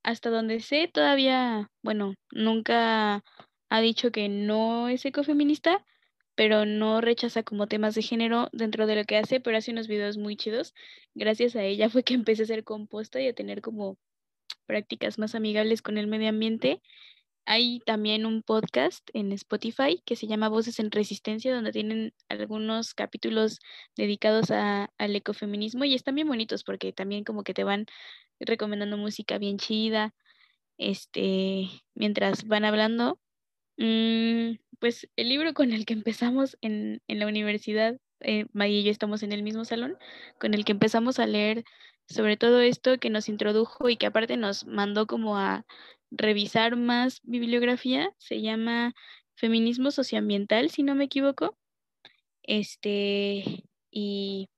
[0.02, 3.22] hasta donde sé, todavía, bueno, nunca
[3.70, 5.84] ha dicho que no es ecofeminista,
[6.34, 9.88] pero no rechaza como temas de género dentro de lo que hace, pero hace unos
[9.88, 10.74] videos muy chidos.
[11.14, 13.98] Gracias a ella fue que empecé a hacer composta y a tener como
[14.66, 16.82] prácticas más amigables con el medio ambiente.
[17.46, 22.94] Hay también un podcast en Spotify que se llama Voces en Resistencia, donde tienen algunos
[22.94, 23.58] capítulos
[23.96, 27.86] dedicados a, al ecofeminismo y están bien bonitos porque también como que te van
[28.40, 30.14] recomendando música bien chida,
[30.78, 33.18] este, mientras van hablando.
[33.76, 38.90] Mm, pues el libro con el que empezamos en, la universidad, eh, Maya y yo
[38.90, 39.96] estamos en el mismo salón,
[40.38, 41.64] con el que empezamos a leer
[42.08, 45.64] sobre todo esto que nos introdujo y que aparte nos mandó como a
[46.10, 48.94] revisar más bibliografía, se llama
[49.36, 51.56] Feminismo Socioambiental, si no me equivoco.
[52.42, 54.48] Este, y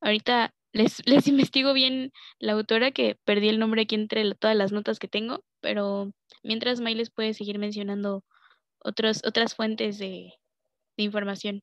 [0.00, 4.72] ahorita les, les investigo bien la autora, que perdí el nombre aquí entre todas las
[4.72, 8.24] notas que tengo, pero mientras May les puede seguir mencionando
[8.82, 10.32] otros, otras fuentes de,
[10.96, 11.60] información?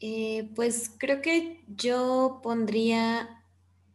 [0.00, 3.42] Eh, pues creo que yo pondría,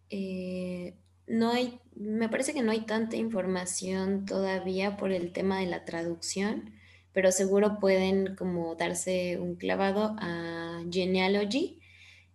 [0.09, 5.67] eh, no hay, me parece que no hay tanta información todavía por el tema de
[5.67, 6.73] la traducción,
[7.13, 11.79] pero seguro pueden como darse un clavado a Genealogy,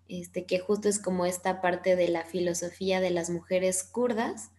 [0.09, 4.53] este, que justo es como esta parte de la filosofía de las mujeres kurdas,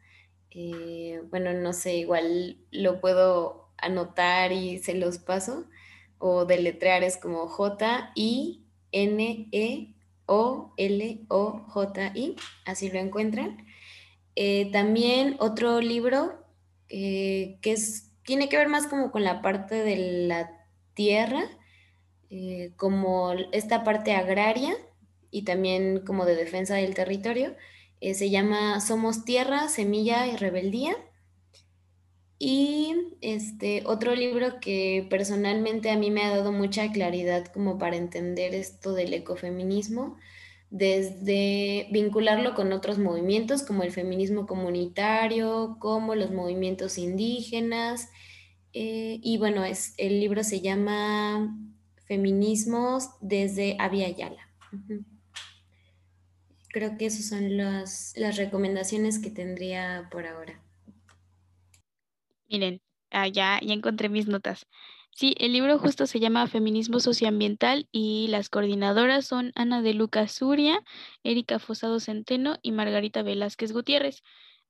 [0.52, 5.66] eh, bueno, no sé, igual lo puedo anotar y se los paso,
[6.18, 8.66] o deletrear es como J-I-N-E-O-L-O-J-I,
[12.66, 13.66] así lo encuentran.
[14.36, 16.44] Eh, también otro libro
[16.90, 20.52] eh, que es, tiene que ver más como con la parte de la
[20.94, 21.44] tierra,
[22.76, 24.76] como esta parte agraria
[25.32, 27.56] y también como de defensa del territorio
[28.00, 30.96] eh, se llama Somos Tierra, Semilla y Rebeldía.
[32.40, 37.96] Y este otro libro que personalmente a mí me ha dado mucha claridad como para
[37.96, 40.18] entender esto del ecofeminismo,
[40.70, 48.10] desde vincularlo con otros movimientos como el feminismo comunitario, como los movimientos indígenas.
[48.74, 51.58] Eh, y bueno, es, el libro se llama
[52.06, 54.48] Feminismos desde Avia Yala.
[56.78, 60.62] Creo que esas son las, las recomendaciones que tendría por ahora.
[62.48, 64.68] Miren, ah, ya, ya encontré mis notas.
[65.10, 70.32] Sí, el libro justo se llama Feminismo Socioambiental y las coordinadoras son Ana de Lucas
[70.32, 70.84] Suria,
[71.24, 74.22] Erika Fosado Centeno y Margarita Velázquez Gutiérrez.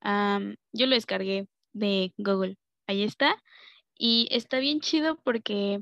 [0.01, 2.55] yo lo descargué de Google.
[2.87, 3.35] Ahí está.
[3.97, 5.81] Y está bien chido porque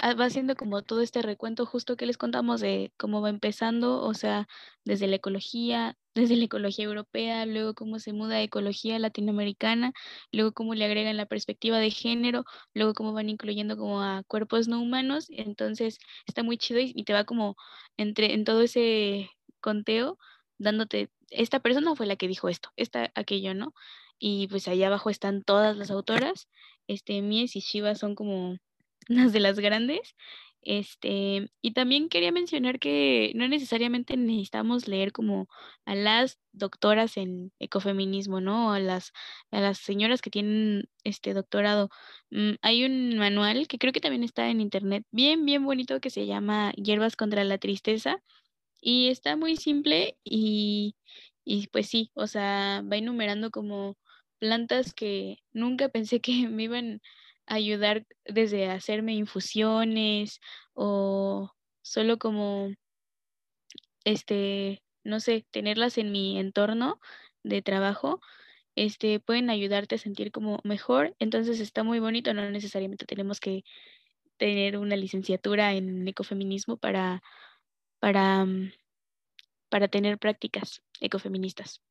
[0.00, 4.14] va haciendo como todo este recuento justo que les contamos de cómo va empezando, o
[4.14, 4.48] sea,
[4.84, 9.92] desde la ecología, desde la ecología europea, luego cómo se muda a ecología latinoamericana,
[10.32, 14.68] luego cómo le agregan la perspectiva de género, luego cómo van incluyendo como a cuerpos
[14.68, 17.56] no humanos, entonces está muy chido y, te va como
[17.96, 20.18] entre en todo ese conteo
[20.58, 23.74] dándote, esta persona fue la que dijo esto, esta, aquello, ¿no?
[24.18, 26.48] Y pues allá abajo están todas las autoras,
[26.86, 28.58] este, Mies y Shiva son como
[29.08, 30.14] las de las grandes.
[30.64, 35.48] Este, y también quería mencionar que no necesariamente necesitamos leer como
[35.84, 38.72] a las doctoras en ecofeminismo, ¿no?
[38.72, 39.12] A las,
[39.50, 41.90] a las señoras que tienen este doctorado.
[42.30, 46.10] Mm, hay un manual que creo que también está en internet, bien, bien bonito, que
[46.10, 48.22] se llama Hierbas contra la Tristeza.
[48.80, 50.96] Y está muy simple y,
[51.44, 53.96] y pues sí, o sea, va enumerando como
[54.38, 57.00] plantas que nunca pensé que me iban
[57.46, 60.40] ayudar desde hacerme infusiones
[60.74, 61.50] o
[61.82, 62.70] solo como,
[64.04, 67.00] este, no sé, tenerlas en mi entorno
[67.42, 68.20] de trabajo,
[68.76, 71.16] este, pueden ayudarte a sentir como mejor.
[71.18, 73.64] Entonces está muy bonito, no necesariamente tenemos que
[74.38, 77.22] tener una licenciatura en ecofeminismo para,
[78.00, 78.72] para, mm,
[79.70, 81.82] para tener prácticas ecofeministas.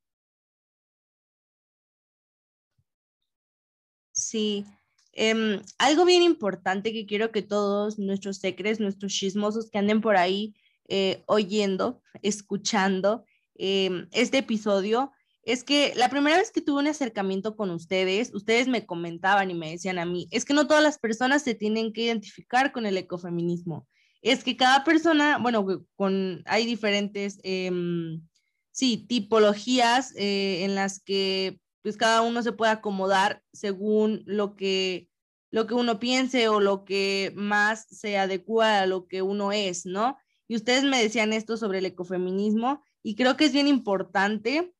[4.12, 4.64] Sí,
[5.12, 10.16] Em, algo bien importante que quiero que todos nuestros secres, nuestros chismosos que anden por
[10.16, 10.54] ahí
[10.88, 15.12] eh, oyendo, escuchando em, este episodio,
[15.44, 19.54] es que la primera vez que tuve un acercamiento con ustedes, ustedes me comentaban y
[19.54, 22.86] me decían a mí, es que no todas las personas se tienen que identificar con
[22.86, 23.86] el ecofeminismo.
[24.22, 28.22] Es que cada persona, bueno, con, hay diferentes, em,
[28.70, 35.08] sí, tipologías eh, en las que pues cada uno se puede acomodar según lo que,
[35.50, 39.84] lo que uno piense o lo que más se adecua a lo que uno es,
[39.84, 40.16] ¿no?
[40.48, 44.72] Y ustedes me decían esto sobre el ecofeminismo y creo que es bien importante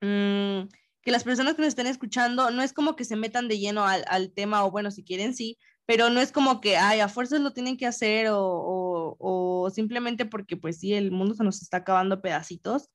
[0.00, 0.68] mm,
[1.02, 3.84] que las personas que nos estén escuchando no es como que se metan de lleno
[3.84, 7.08] al, al, tema o bueno, si quieren sí, pero no es como que, ay, a
[7.08, 11.60] fuerzas lo tienen que hacer o, o, simplemente porque pues sí, el mundo se nos
[11.60, 12.88] está acabando pedacitos.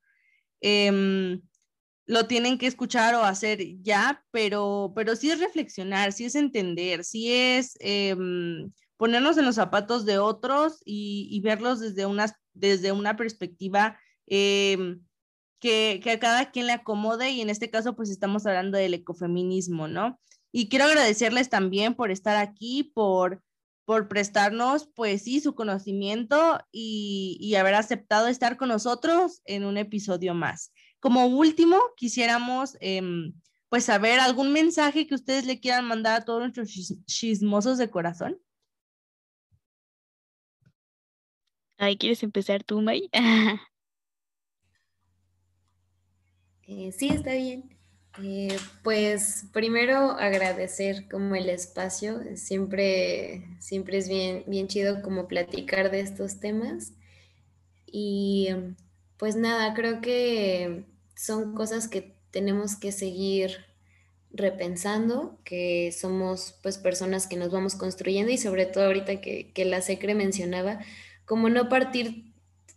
[0.60, 1.38] Eh,
[2.08, 7.04] lo tienen que escuchar o hacer ya, pero, pero sí es reflexionar, sí es entender,
[7.04, 13.14] sí es em, ponernos en los zapatos de otros y, verlos desde una, desde una
[13.14, 15.02] perspectiva em,
[15.60, 18.94] que, que, a cada quien le acomode y en este caso pues estamos hablando del
[18.94, 20.18] ecofeminismo, ¿no?
[20.50, 23.42] Y quiero agradecerles también por estar aquí, por,
[23.84, 29.76] por prestarnos pues sí su conocimiento y, y haber aceptado estar con nosotros en un
[29.76, 30.72] episodio más.
[31.00, 33.32] Como último, quisiéramos em,
[33.68, 36.68] pues saber algún mensaje que ustedes le quieran mandar a todos nuestros
[37.06, 38.40] chismosos de corazón.
[41.76, 43.08] Ay, ¿quieres empezar tú, May?
[46.70, 47.78] Eh, sí, está bien.
[48.22, 55.90] Eh, pues primero agradecer como el espacio, siempre, siempre es bien, bien chido como platicar
[55.90, 56.92] de estos temas.
[57.86, 58.76] Y em,
[59.18, 63.66] pues nada, creo que son cosas que tenemos que seguir
[64.30, 69.80] repensando, que somos pues personas que nos vamos construyendo y sobre todo ahorita que, la
[69.80, 70.80] SECRE mencionaba,
[71.24, 72.32] como no partir,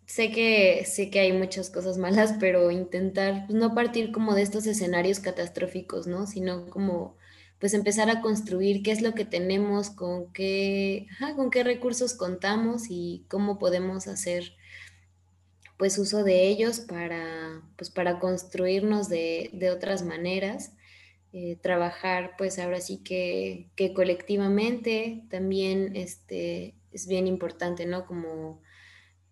[0.05, 4.41] sé que, sé que hay muchas cosas malas, pero intentar pues, no partir como de
[4.41, 6.25] estos escenarios catastróficos, ¿no?
[6.27, 7.17] Sino como
[7.59, 11.05] pues empezar a construir qué es lo que tenemos, con qué,
[11.35, 14.55] con qué recursos contamos y cómo podemos hacer
[15.81, 20.73] pues uso de ellos para, pues, para construirnos de, otras maneras,
[21.33, 28.05] eh, trabajar pues ahora sí que, colectivamente también este, es bien importante, ¿no?
[28.05, 28.61] Como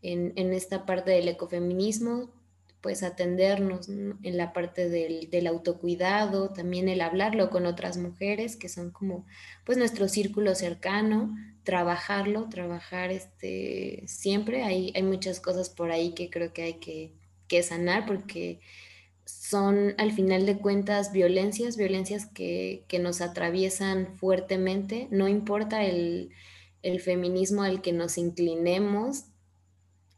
[0.01, 2.33] en, esta parte del ecofeminismo,
[2.81, 8.69] pues atendernos en la parte del, del, autocuidado, también el hablarlo con otras mujeres que
[8.69, 9.25] son como
[9.65, 11.35] pues nuestro círculo cercano,
[11.69, 14.63] trabajarlo, trabajar este, siempre.
[14.63, 17.13] Hay, hay muchas cosas por ahí que creo que hay que,
[17.61, 18.59] sanar porque
[19.25, 25.07] son al final de cuentas violencias, violencias que, nos atraviesan fuertemente.
[25.11, 26.31] No importa el,
[27.03, 29.25] feminismo al que nos inclinemos,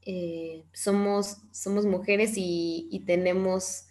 [0.05, 3.87] eh, somos, somos mujeres y, tenemos,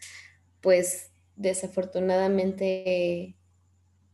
[0.61, 3.37] pues, desafortunadamente,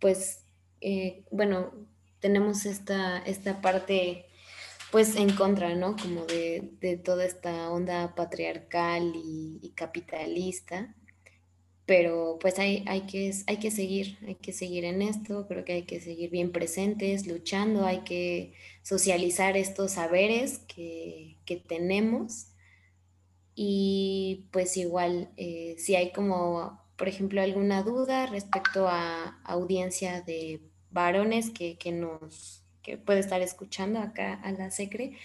[0.00, 0.44] pues,
[0.80, 1.72] eh, bueno,
[2.20, 4.26] tenemos esta, esta parte,
[4.92, 5.96] pues, en contra, ¿no?
[5.96, 10.94] Como de, toda esta onda patriarcal y capitalista
[11.86, 15.72] pero pues hay, hay, que, hay que seguir, hay que seguir en esto, creo que
[15.72, 18.52] hay que seguir bien presentes, luchando, hay que
[18.86, 21.34] socializar estos saberes que,
[21.66, 22.52] tenemos.
[23.56, 30.60] Y pues igual, eh, si hay como, por ejemplo, alguna duda respecto a audiencia de
[30.90, 35.16] varones que, que nos que puede estar escuchando acá a la SECRE,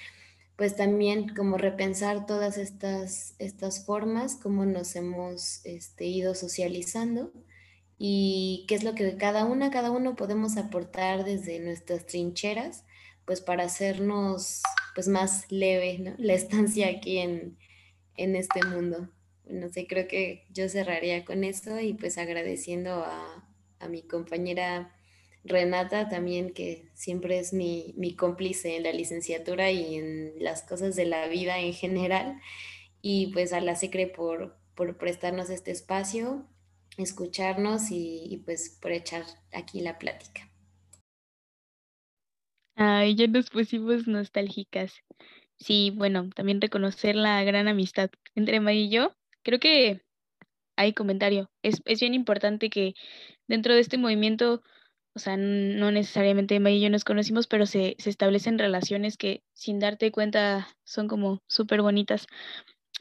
[0.55, 7.31] pues también como repensar todas estas, estas formas, cómo nos hemos este, ido socializando
[7.99, 12.85] y qué es lo que cada una, cada uno podemos aportar desde nuestras trincheras,
[13.31, 14.61] pues para hacernos
[14.93, 17.57] pues más leve la estancia aquí en,
[18.17, 19.07] en este mundo.
[19.45, 24.93] No sé, creo que yo cerraría con esto y pues agradeciendo a, a mi compañera
[25.45, 31.05] Renata también, que siempre es mi, cómplice en la licenciatura y en las cosas de
[31.05, 32.37] la vida en general.
[33.01, 36.45] Y pues a la SECRE por, por prestarnos este espacio,
[36.97, 39.23] escucharnos y, pues por echar
[39.53, 40.50] aquí la plática.
[42.83, 44.93] Ay, ya nos pusimos nostálgicas.
[45.57, 49.15] Sí, bueno, también reconocer la gran amistad entre May y yo.
[49.43, 50.01] Creo que
[50.77, 51.51] hay comentario.
[51.61, 52.95] Es, es bien importante que
[53.47, 54.63] dentro de este movimiento
[55.13, 59.79] o sea, no necesariamente May y yo nos conocimos, pero se, establecen relaciones que sin
[59.79, 62.27] darte cuenta son como súper bonitas.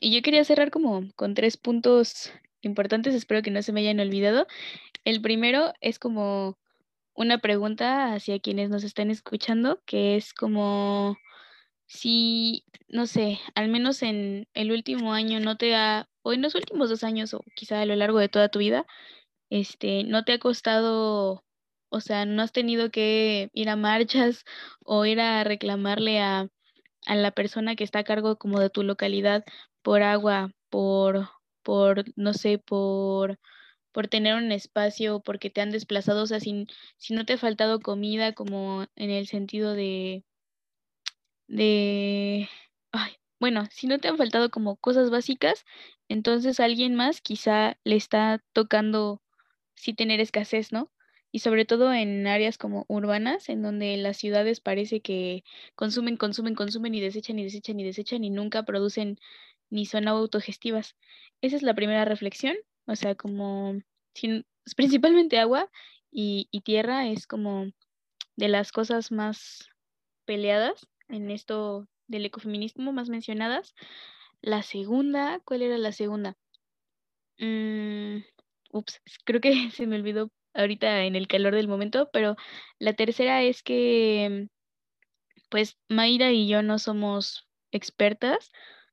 [0.00, 4.00] Y yo quería cerrar como con tres puntos importantes, espero que no se me hayan
[4.00, 4.46] olvidado.
[5.04, 6.58] El primero es como
[7.14, 11.16] una pregunta hacia quienes nos están escuchando, que es como
[11.86, 16.54] si, no sé, al menos en el último año no te ha, o en los
[16.54, 18.86] últimos dos años, o quizá a lo largo de toda tu vida,
[19.50, 21.44] este, no te ha costado
[21.90, 24.44] o sea, no has tenido que ir a marchas
[24.84, 26.48] o ir a reclamarle a,
[27.06, 29.44] la persona que está a cargo como de tu localidad
[29.82, 31.28] por agua, por,
[31.62, 33.38] por, no sé, por,
[33.92, 36.66] por tener un espacio, porque te han desplazado, o sea, si,
[36.98, 40.24] si no te ha faltado comida como en el sentido de,
[41.48, 42.48] de,
[42.92, 45.64] ay, bueno, si no te han faltado como cosas básicas,
[46.08, 49.22] entonces alguien más quizá le está tocando
[49.74, 50.90] sí tener escasez, ¿no?
[51.32, 56.54] y sobre todo en áreas como urbanas, en donde las ciudades parece que consumen, consumen,
[56.54, 59.18] consumen y desechan y desechan y desechan y nunca producen
[59.70, 60.96] ni son autogestivas.
[61.40, 62.56] Esa es la primera reflexión,
[62.90, 63.80] o sea, como
[64.14, 64.44] sin,
[64.76, 65.70] principalmente agua
[66.10, 67.66] y, y tierra es como
[68.36, 69.68] de las cosas más
[70.24, 73.74] peleadas en esto del ecofeminismo, más mencionadas.
[74.40, 76.36] La segunda, ¿cuál era la segunda?
[77.38, 78.22] Mm,
[78.72, 82.36] ups, creo que se me olvidó ahorita en el calor del momento, pero
[82.78, 84.48] la tercera es que,
[85.48, 88.50] pues, Mayra y yo no somos expertas,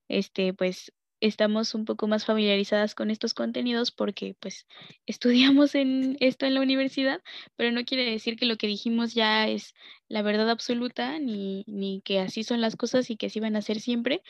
[0.07, 0.91] este, pues,
[1.21, 4.67] estamos un poco más familiarizadas con estos contenidos porque, pues,
[5.05, 7.21] estudiamos en esto en la universidad,
[7.55, 9.73] pero no quiere decir que lo que dijimos ya es
[10.09, 13.61] la verdad absoluta, ni, ni que así son las cosas y que así van a
[13.61, 14.23] ser siempre.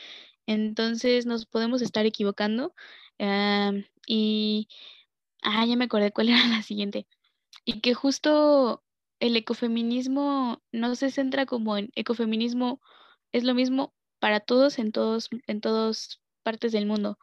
[0.48, 2.74] Entonces, nos podemos estar equivocando.
[4.08, 4.68] y,
[5.44, 7.08] ah, ya me acordé cuál era la siguiente
[7.66, 8.84] y que justo
[9.20, 12.82] el ecofeminismo no se centra como en ecofeminismo,
[13.34, 17.20] es lo mismo para todos en todos en todas partes del mundo,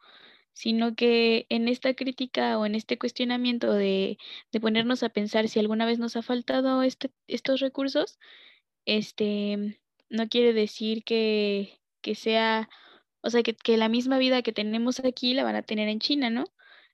[0.53, 4.19] sino que en esta crítica o en este cuestionamiento de,
[4.51, 8.19] de ponernos a pensar si alguna vez nos ha faltado este, estos recursos,
[8.85, 9.79] este
[10.11, 12.69] no quiere decir que, que sea,
[13.21, 15.99] o sea, que, que la misma vida que tenemos aquí la van a tener en
[15.99, 16.45] China, ¿no?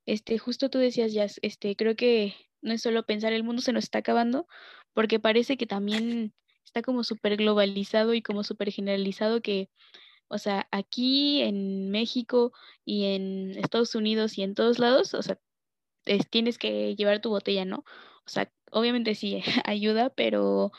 [0.06, 3.74] Este, justo tú decías, ya, este, creo que no es solo pensar el mundo se
[3.74, 4.48] nos está acabando,
[4.94, 9.70] porque parece que también está como súper globalizado y como súper generalizado que,
[10.32, 12.54] o sea, aquí en México
[12.86, 15.40] y en Estados Unidos y en todos lados, o sea,
[16.30, 17.80] tienes que llevar tu botella, ¿no?
[18.26, 20.72] O sea, obviamente sí ayuda, pero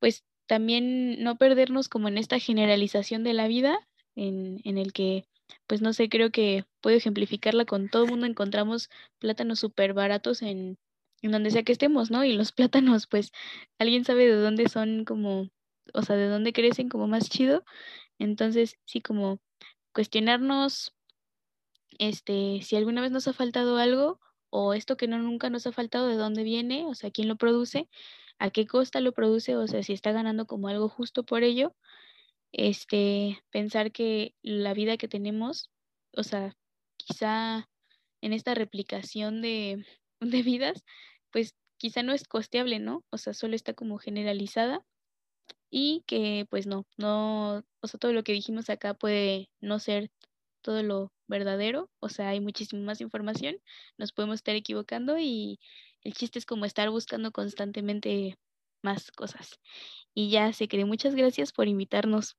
[0.00, 3.78] pues también no perdernos como en esta generalización de la vida
[4.16, 5.26] en, en el que
[5.66, 10.42] pues no sé, creo que puedo ejemplificarla con todo el mundo encontramos plátanos súper baratos
[10.42, 10.78] en,
[11.22, 12.24] en donde sea que estemos, ¿no?
[12.24, 13.32] Y los plátanos, pues,
[13.78, 15.48] alguien sabe de dónde son como,
[15.94, 17.64] o sea, de dónde crecen como más chido.
[18.18, 19.40] Entonces, sí, como
[19.92, 20.94] cuestionarnos,
[21.98, 25.72] este, si alguna vez nos ha faltado algo, o esto que no nunca nos ha
[25.72, 27.88] faltado, de dónde viene, o sea, quién lo produce,
[28.38, 31.74] a qué costa lo produce, o sea, si está ganando como algo justo por ello.
[32.52, 35.70] este, pensar que la vida que tenemos,
[36.16, 36.56] o sea,
[36.96, 37.68] quizá
[38.22, 39.86] en esta replicación de,
[40.20, 40.84] de vidas,
[41.30, 43.04] pues quizá no es costeable, ¿no?
[43.10, 44.84] O sea, solo está como generalizada
[45.70, 50.10] y que pues no, no, o sea, todo lo que dijimos acá puede no ser
[50.62, 53.56] todo lo verdadero, o sea, hay muchísima más información,
[53.98, 55.60] nos podemos estar equivocando y
[56.02, 58.38] el chiste es como estar buscando constantemente
[58.82, 59.58] más cosas.
[60.14, 62.36] Y ya se cree, muchas gracias por invitarnos.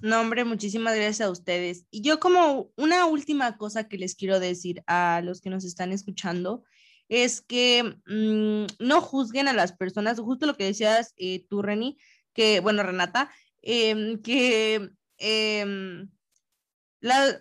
[0.00, 1.86] No, hombre, muchísimas gracias a ustedes.
[1.90, 5.90] Y yo como una última cosa que les quiero decir a los que nos están
[5.90, 6.64] escuchando
[7.08, 11.98] es que mm, no juzguen a las personas, justo lo que decías eh, tú, Reni,
[12.32, 13.30] que, bueno, Renata,
[13.62, 16.08] em, que em,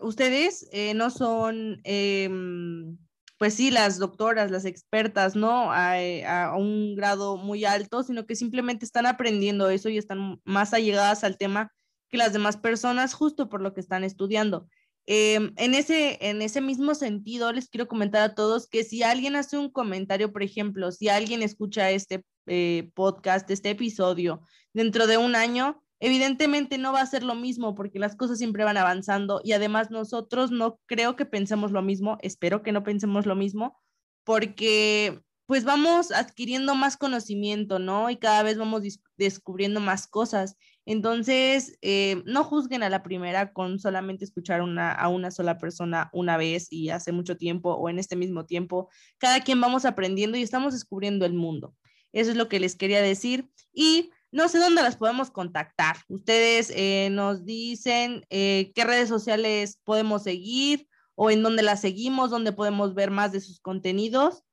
[0.02, 2.98] ustedes eh, no son, em,
[3.38, 5.74] pues sí, las doctoras, las expertas, ¿no?
[5.96, 10.74] Eh, a, un grado muy alto, sino que simplemente están aprendiendo eso y están más
[10.74, 11.72] allegadas al tema
[12.10, 14.68] que las demás personas justo por lo que están estudiando.
[15.08, 19.36] Em, en, ese, en ese mismo sentido, les quiero comentar a todos que si alguien
[19.36, 24.42] hace un comentario, por ejemplo, si alguien escucha este eh, podcast, este episodio,
[24.74, 28.64] dentro de un año, evidentemente no va a ser lo mismo porque las cosas siempre
[28.64, 33.26] van avanzando y además nosotros no creo que pensemos lo mismo, espero que no pensemos
[33.26, 33.80] lo mismo,
[34.24, 38.10] porque pues vamos adquiriendo más conocimiento, ¿no?
[38.10, 38.82] Y cada vez vamos
[39.18, 40.58] descubriendo más cosas.
[40.86, 46.38] Entonces, eh, no juzguen a la primera con solamente escuchar a una sola persona una
[46.38, 48.90] vez y hace mucho tiempo o en este mismo tiempo.
[49.18, 51.76] Cada quien vamos aprendiendo y estamos descubriendo el mundo.
[52.14, 53.50] Eso es lo que les quería decir.
[53.74, 55.98] Y no sé dónde las podemos contactar.
[56.08, 62.30] Ustedes eh, nos dicen eh, qué redes sociales podemos seguir o en dónde las seguimos,
[62.30, 64.44] dónde podemos ver más de sus contenidos.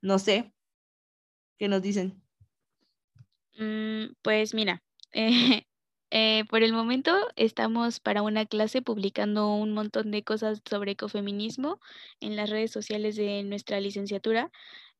[0.00, 0.54] No sé,
[1.58, 2.22] ¿qué nos dicen?
[3.58, 4.82] Mm, pues mira,
[6.10, 11.80] eh, por el momento estamos para una clase publicando un montón de cosas sobre ecofeminismo
[12.20, 14.50] en las redes sociales de nuestra licenciatura.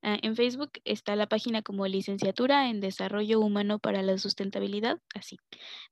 [0.02, 5.38] Ah, en Facebook está la página como licenciatura en desarrollo humano para la sustentabilidad, así,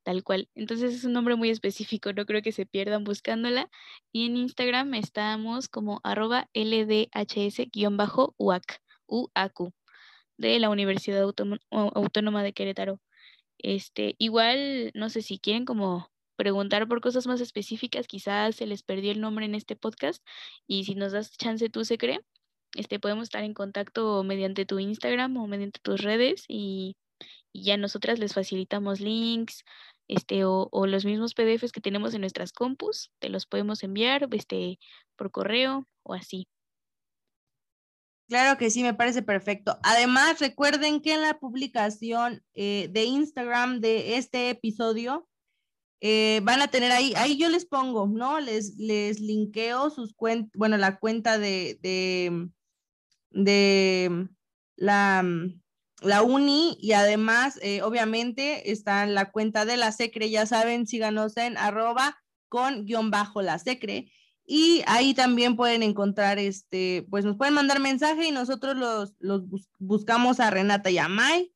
[0.04, 0.48] tal cual.
[0.54, 3.70] Entonces es un nombre muy específico, no creo que se pierdan buscándola.
[4.12, 7.62] Y en Instagram estamos como arroba LDHS-UAC,
[9.08, 9.72] UAQ,
[10.36, 13.00] de la Universidad Autónoma de Querétaro.
[13.62, 18.82] Este, igual, no sé si quieren como preguntar por cosas más específicas, quizás se les
[18.82, 20.24] perdió el nombre en este podcast
[20.66, 22.20] y si nos das chance tú se cree
[22.74, 26.96] este, podemos estar en contacto mediante tu Instagram o mediante tus redes y,
[27.54, 29.62] ya nosotras les facilitamos links
[30.08, 34.78] este, o, los mismos PDFs que tenemos en nuestras compus, te los podemos enviar este,
[35.16, 36.48] por correo o así.
[38.33, 39.78] Claro que sí, me parece perfecto.
[39.83, 45.28] Además, recuerden que en la publicación eh, de Instagram de este episodio
[46.01, 48.41] eh, van a tener ahí, ahí yo les pongo, ¿no?
[48.41, 51.78] Les, les linkeo sus cuentas, bueno, la cuenta de,
[53.33, 54.28] de
[54.76, 55.24] la,
[56.01, 60.87] la uni y además, eh, obviamente, está en la cuenta de la SECRE, ya saben,
[60.87, 62.16] síganos en arroba
[62.49, 64.11] con guion bajo la SECRE.
[64.45, 69.43] Y ahí también pueden encontrar, este, pues nos pueden mandar mensaje y nosotros los, los
[69.78, 71.53] buscamos a Renata y a Mai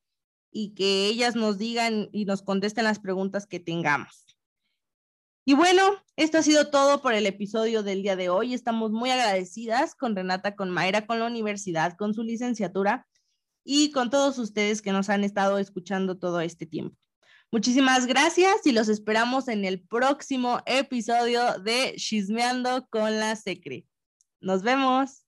[0.51, 4.27] y que ellas nos digan y nos contesten las preguntas que tengamos.
[5.45, 5.83] Y bueno,
[6.17, 8.53] esto ha sido todo por el episodio del día de hoy.
[8.53, 13.07] Estamos muy agradecidas con Renata, con Mayra, con la universidad, con su licenciatura
[13.63, 16.97] y con todos ustedes que nos han estado escuchando todo este tiempo.
[17.57, 23.87] Muchísimas gracias y los esperamos en el próximo episodio de Chismeando con la Secre.
[24.43, 25.26] Nos vemos.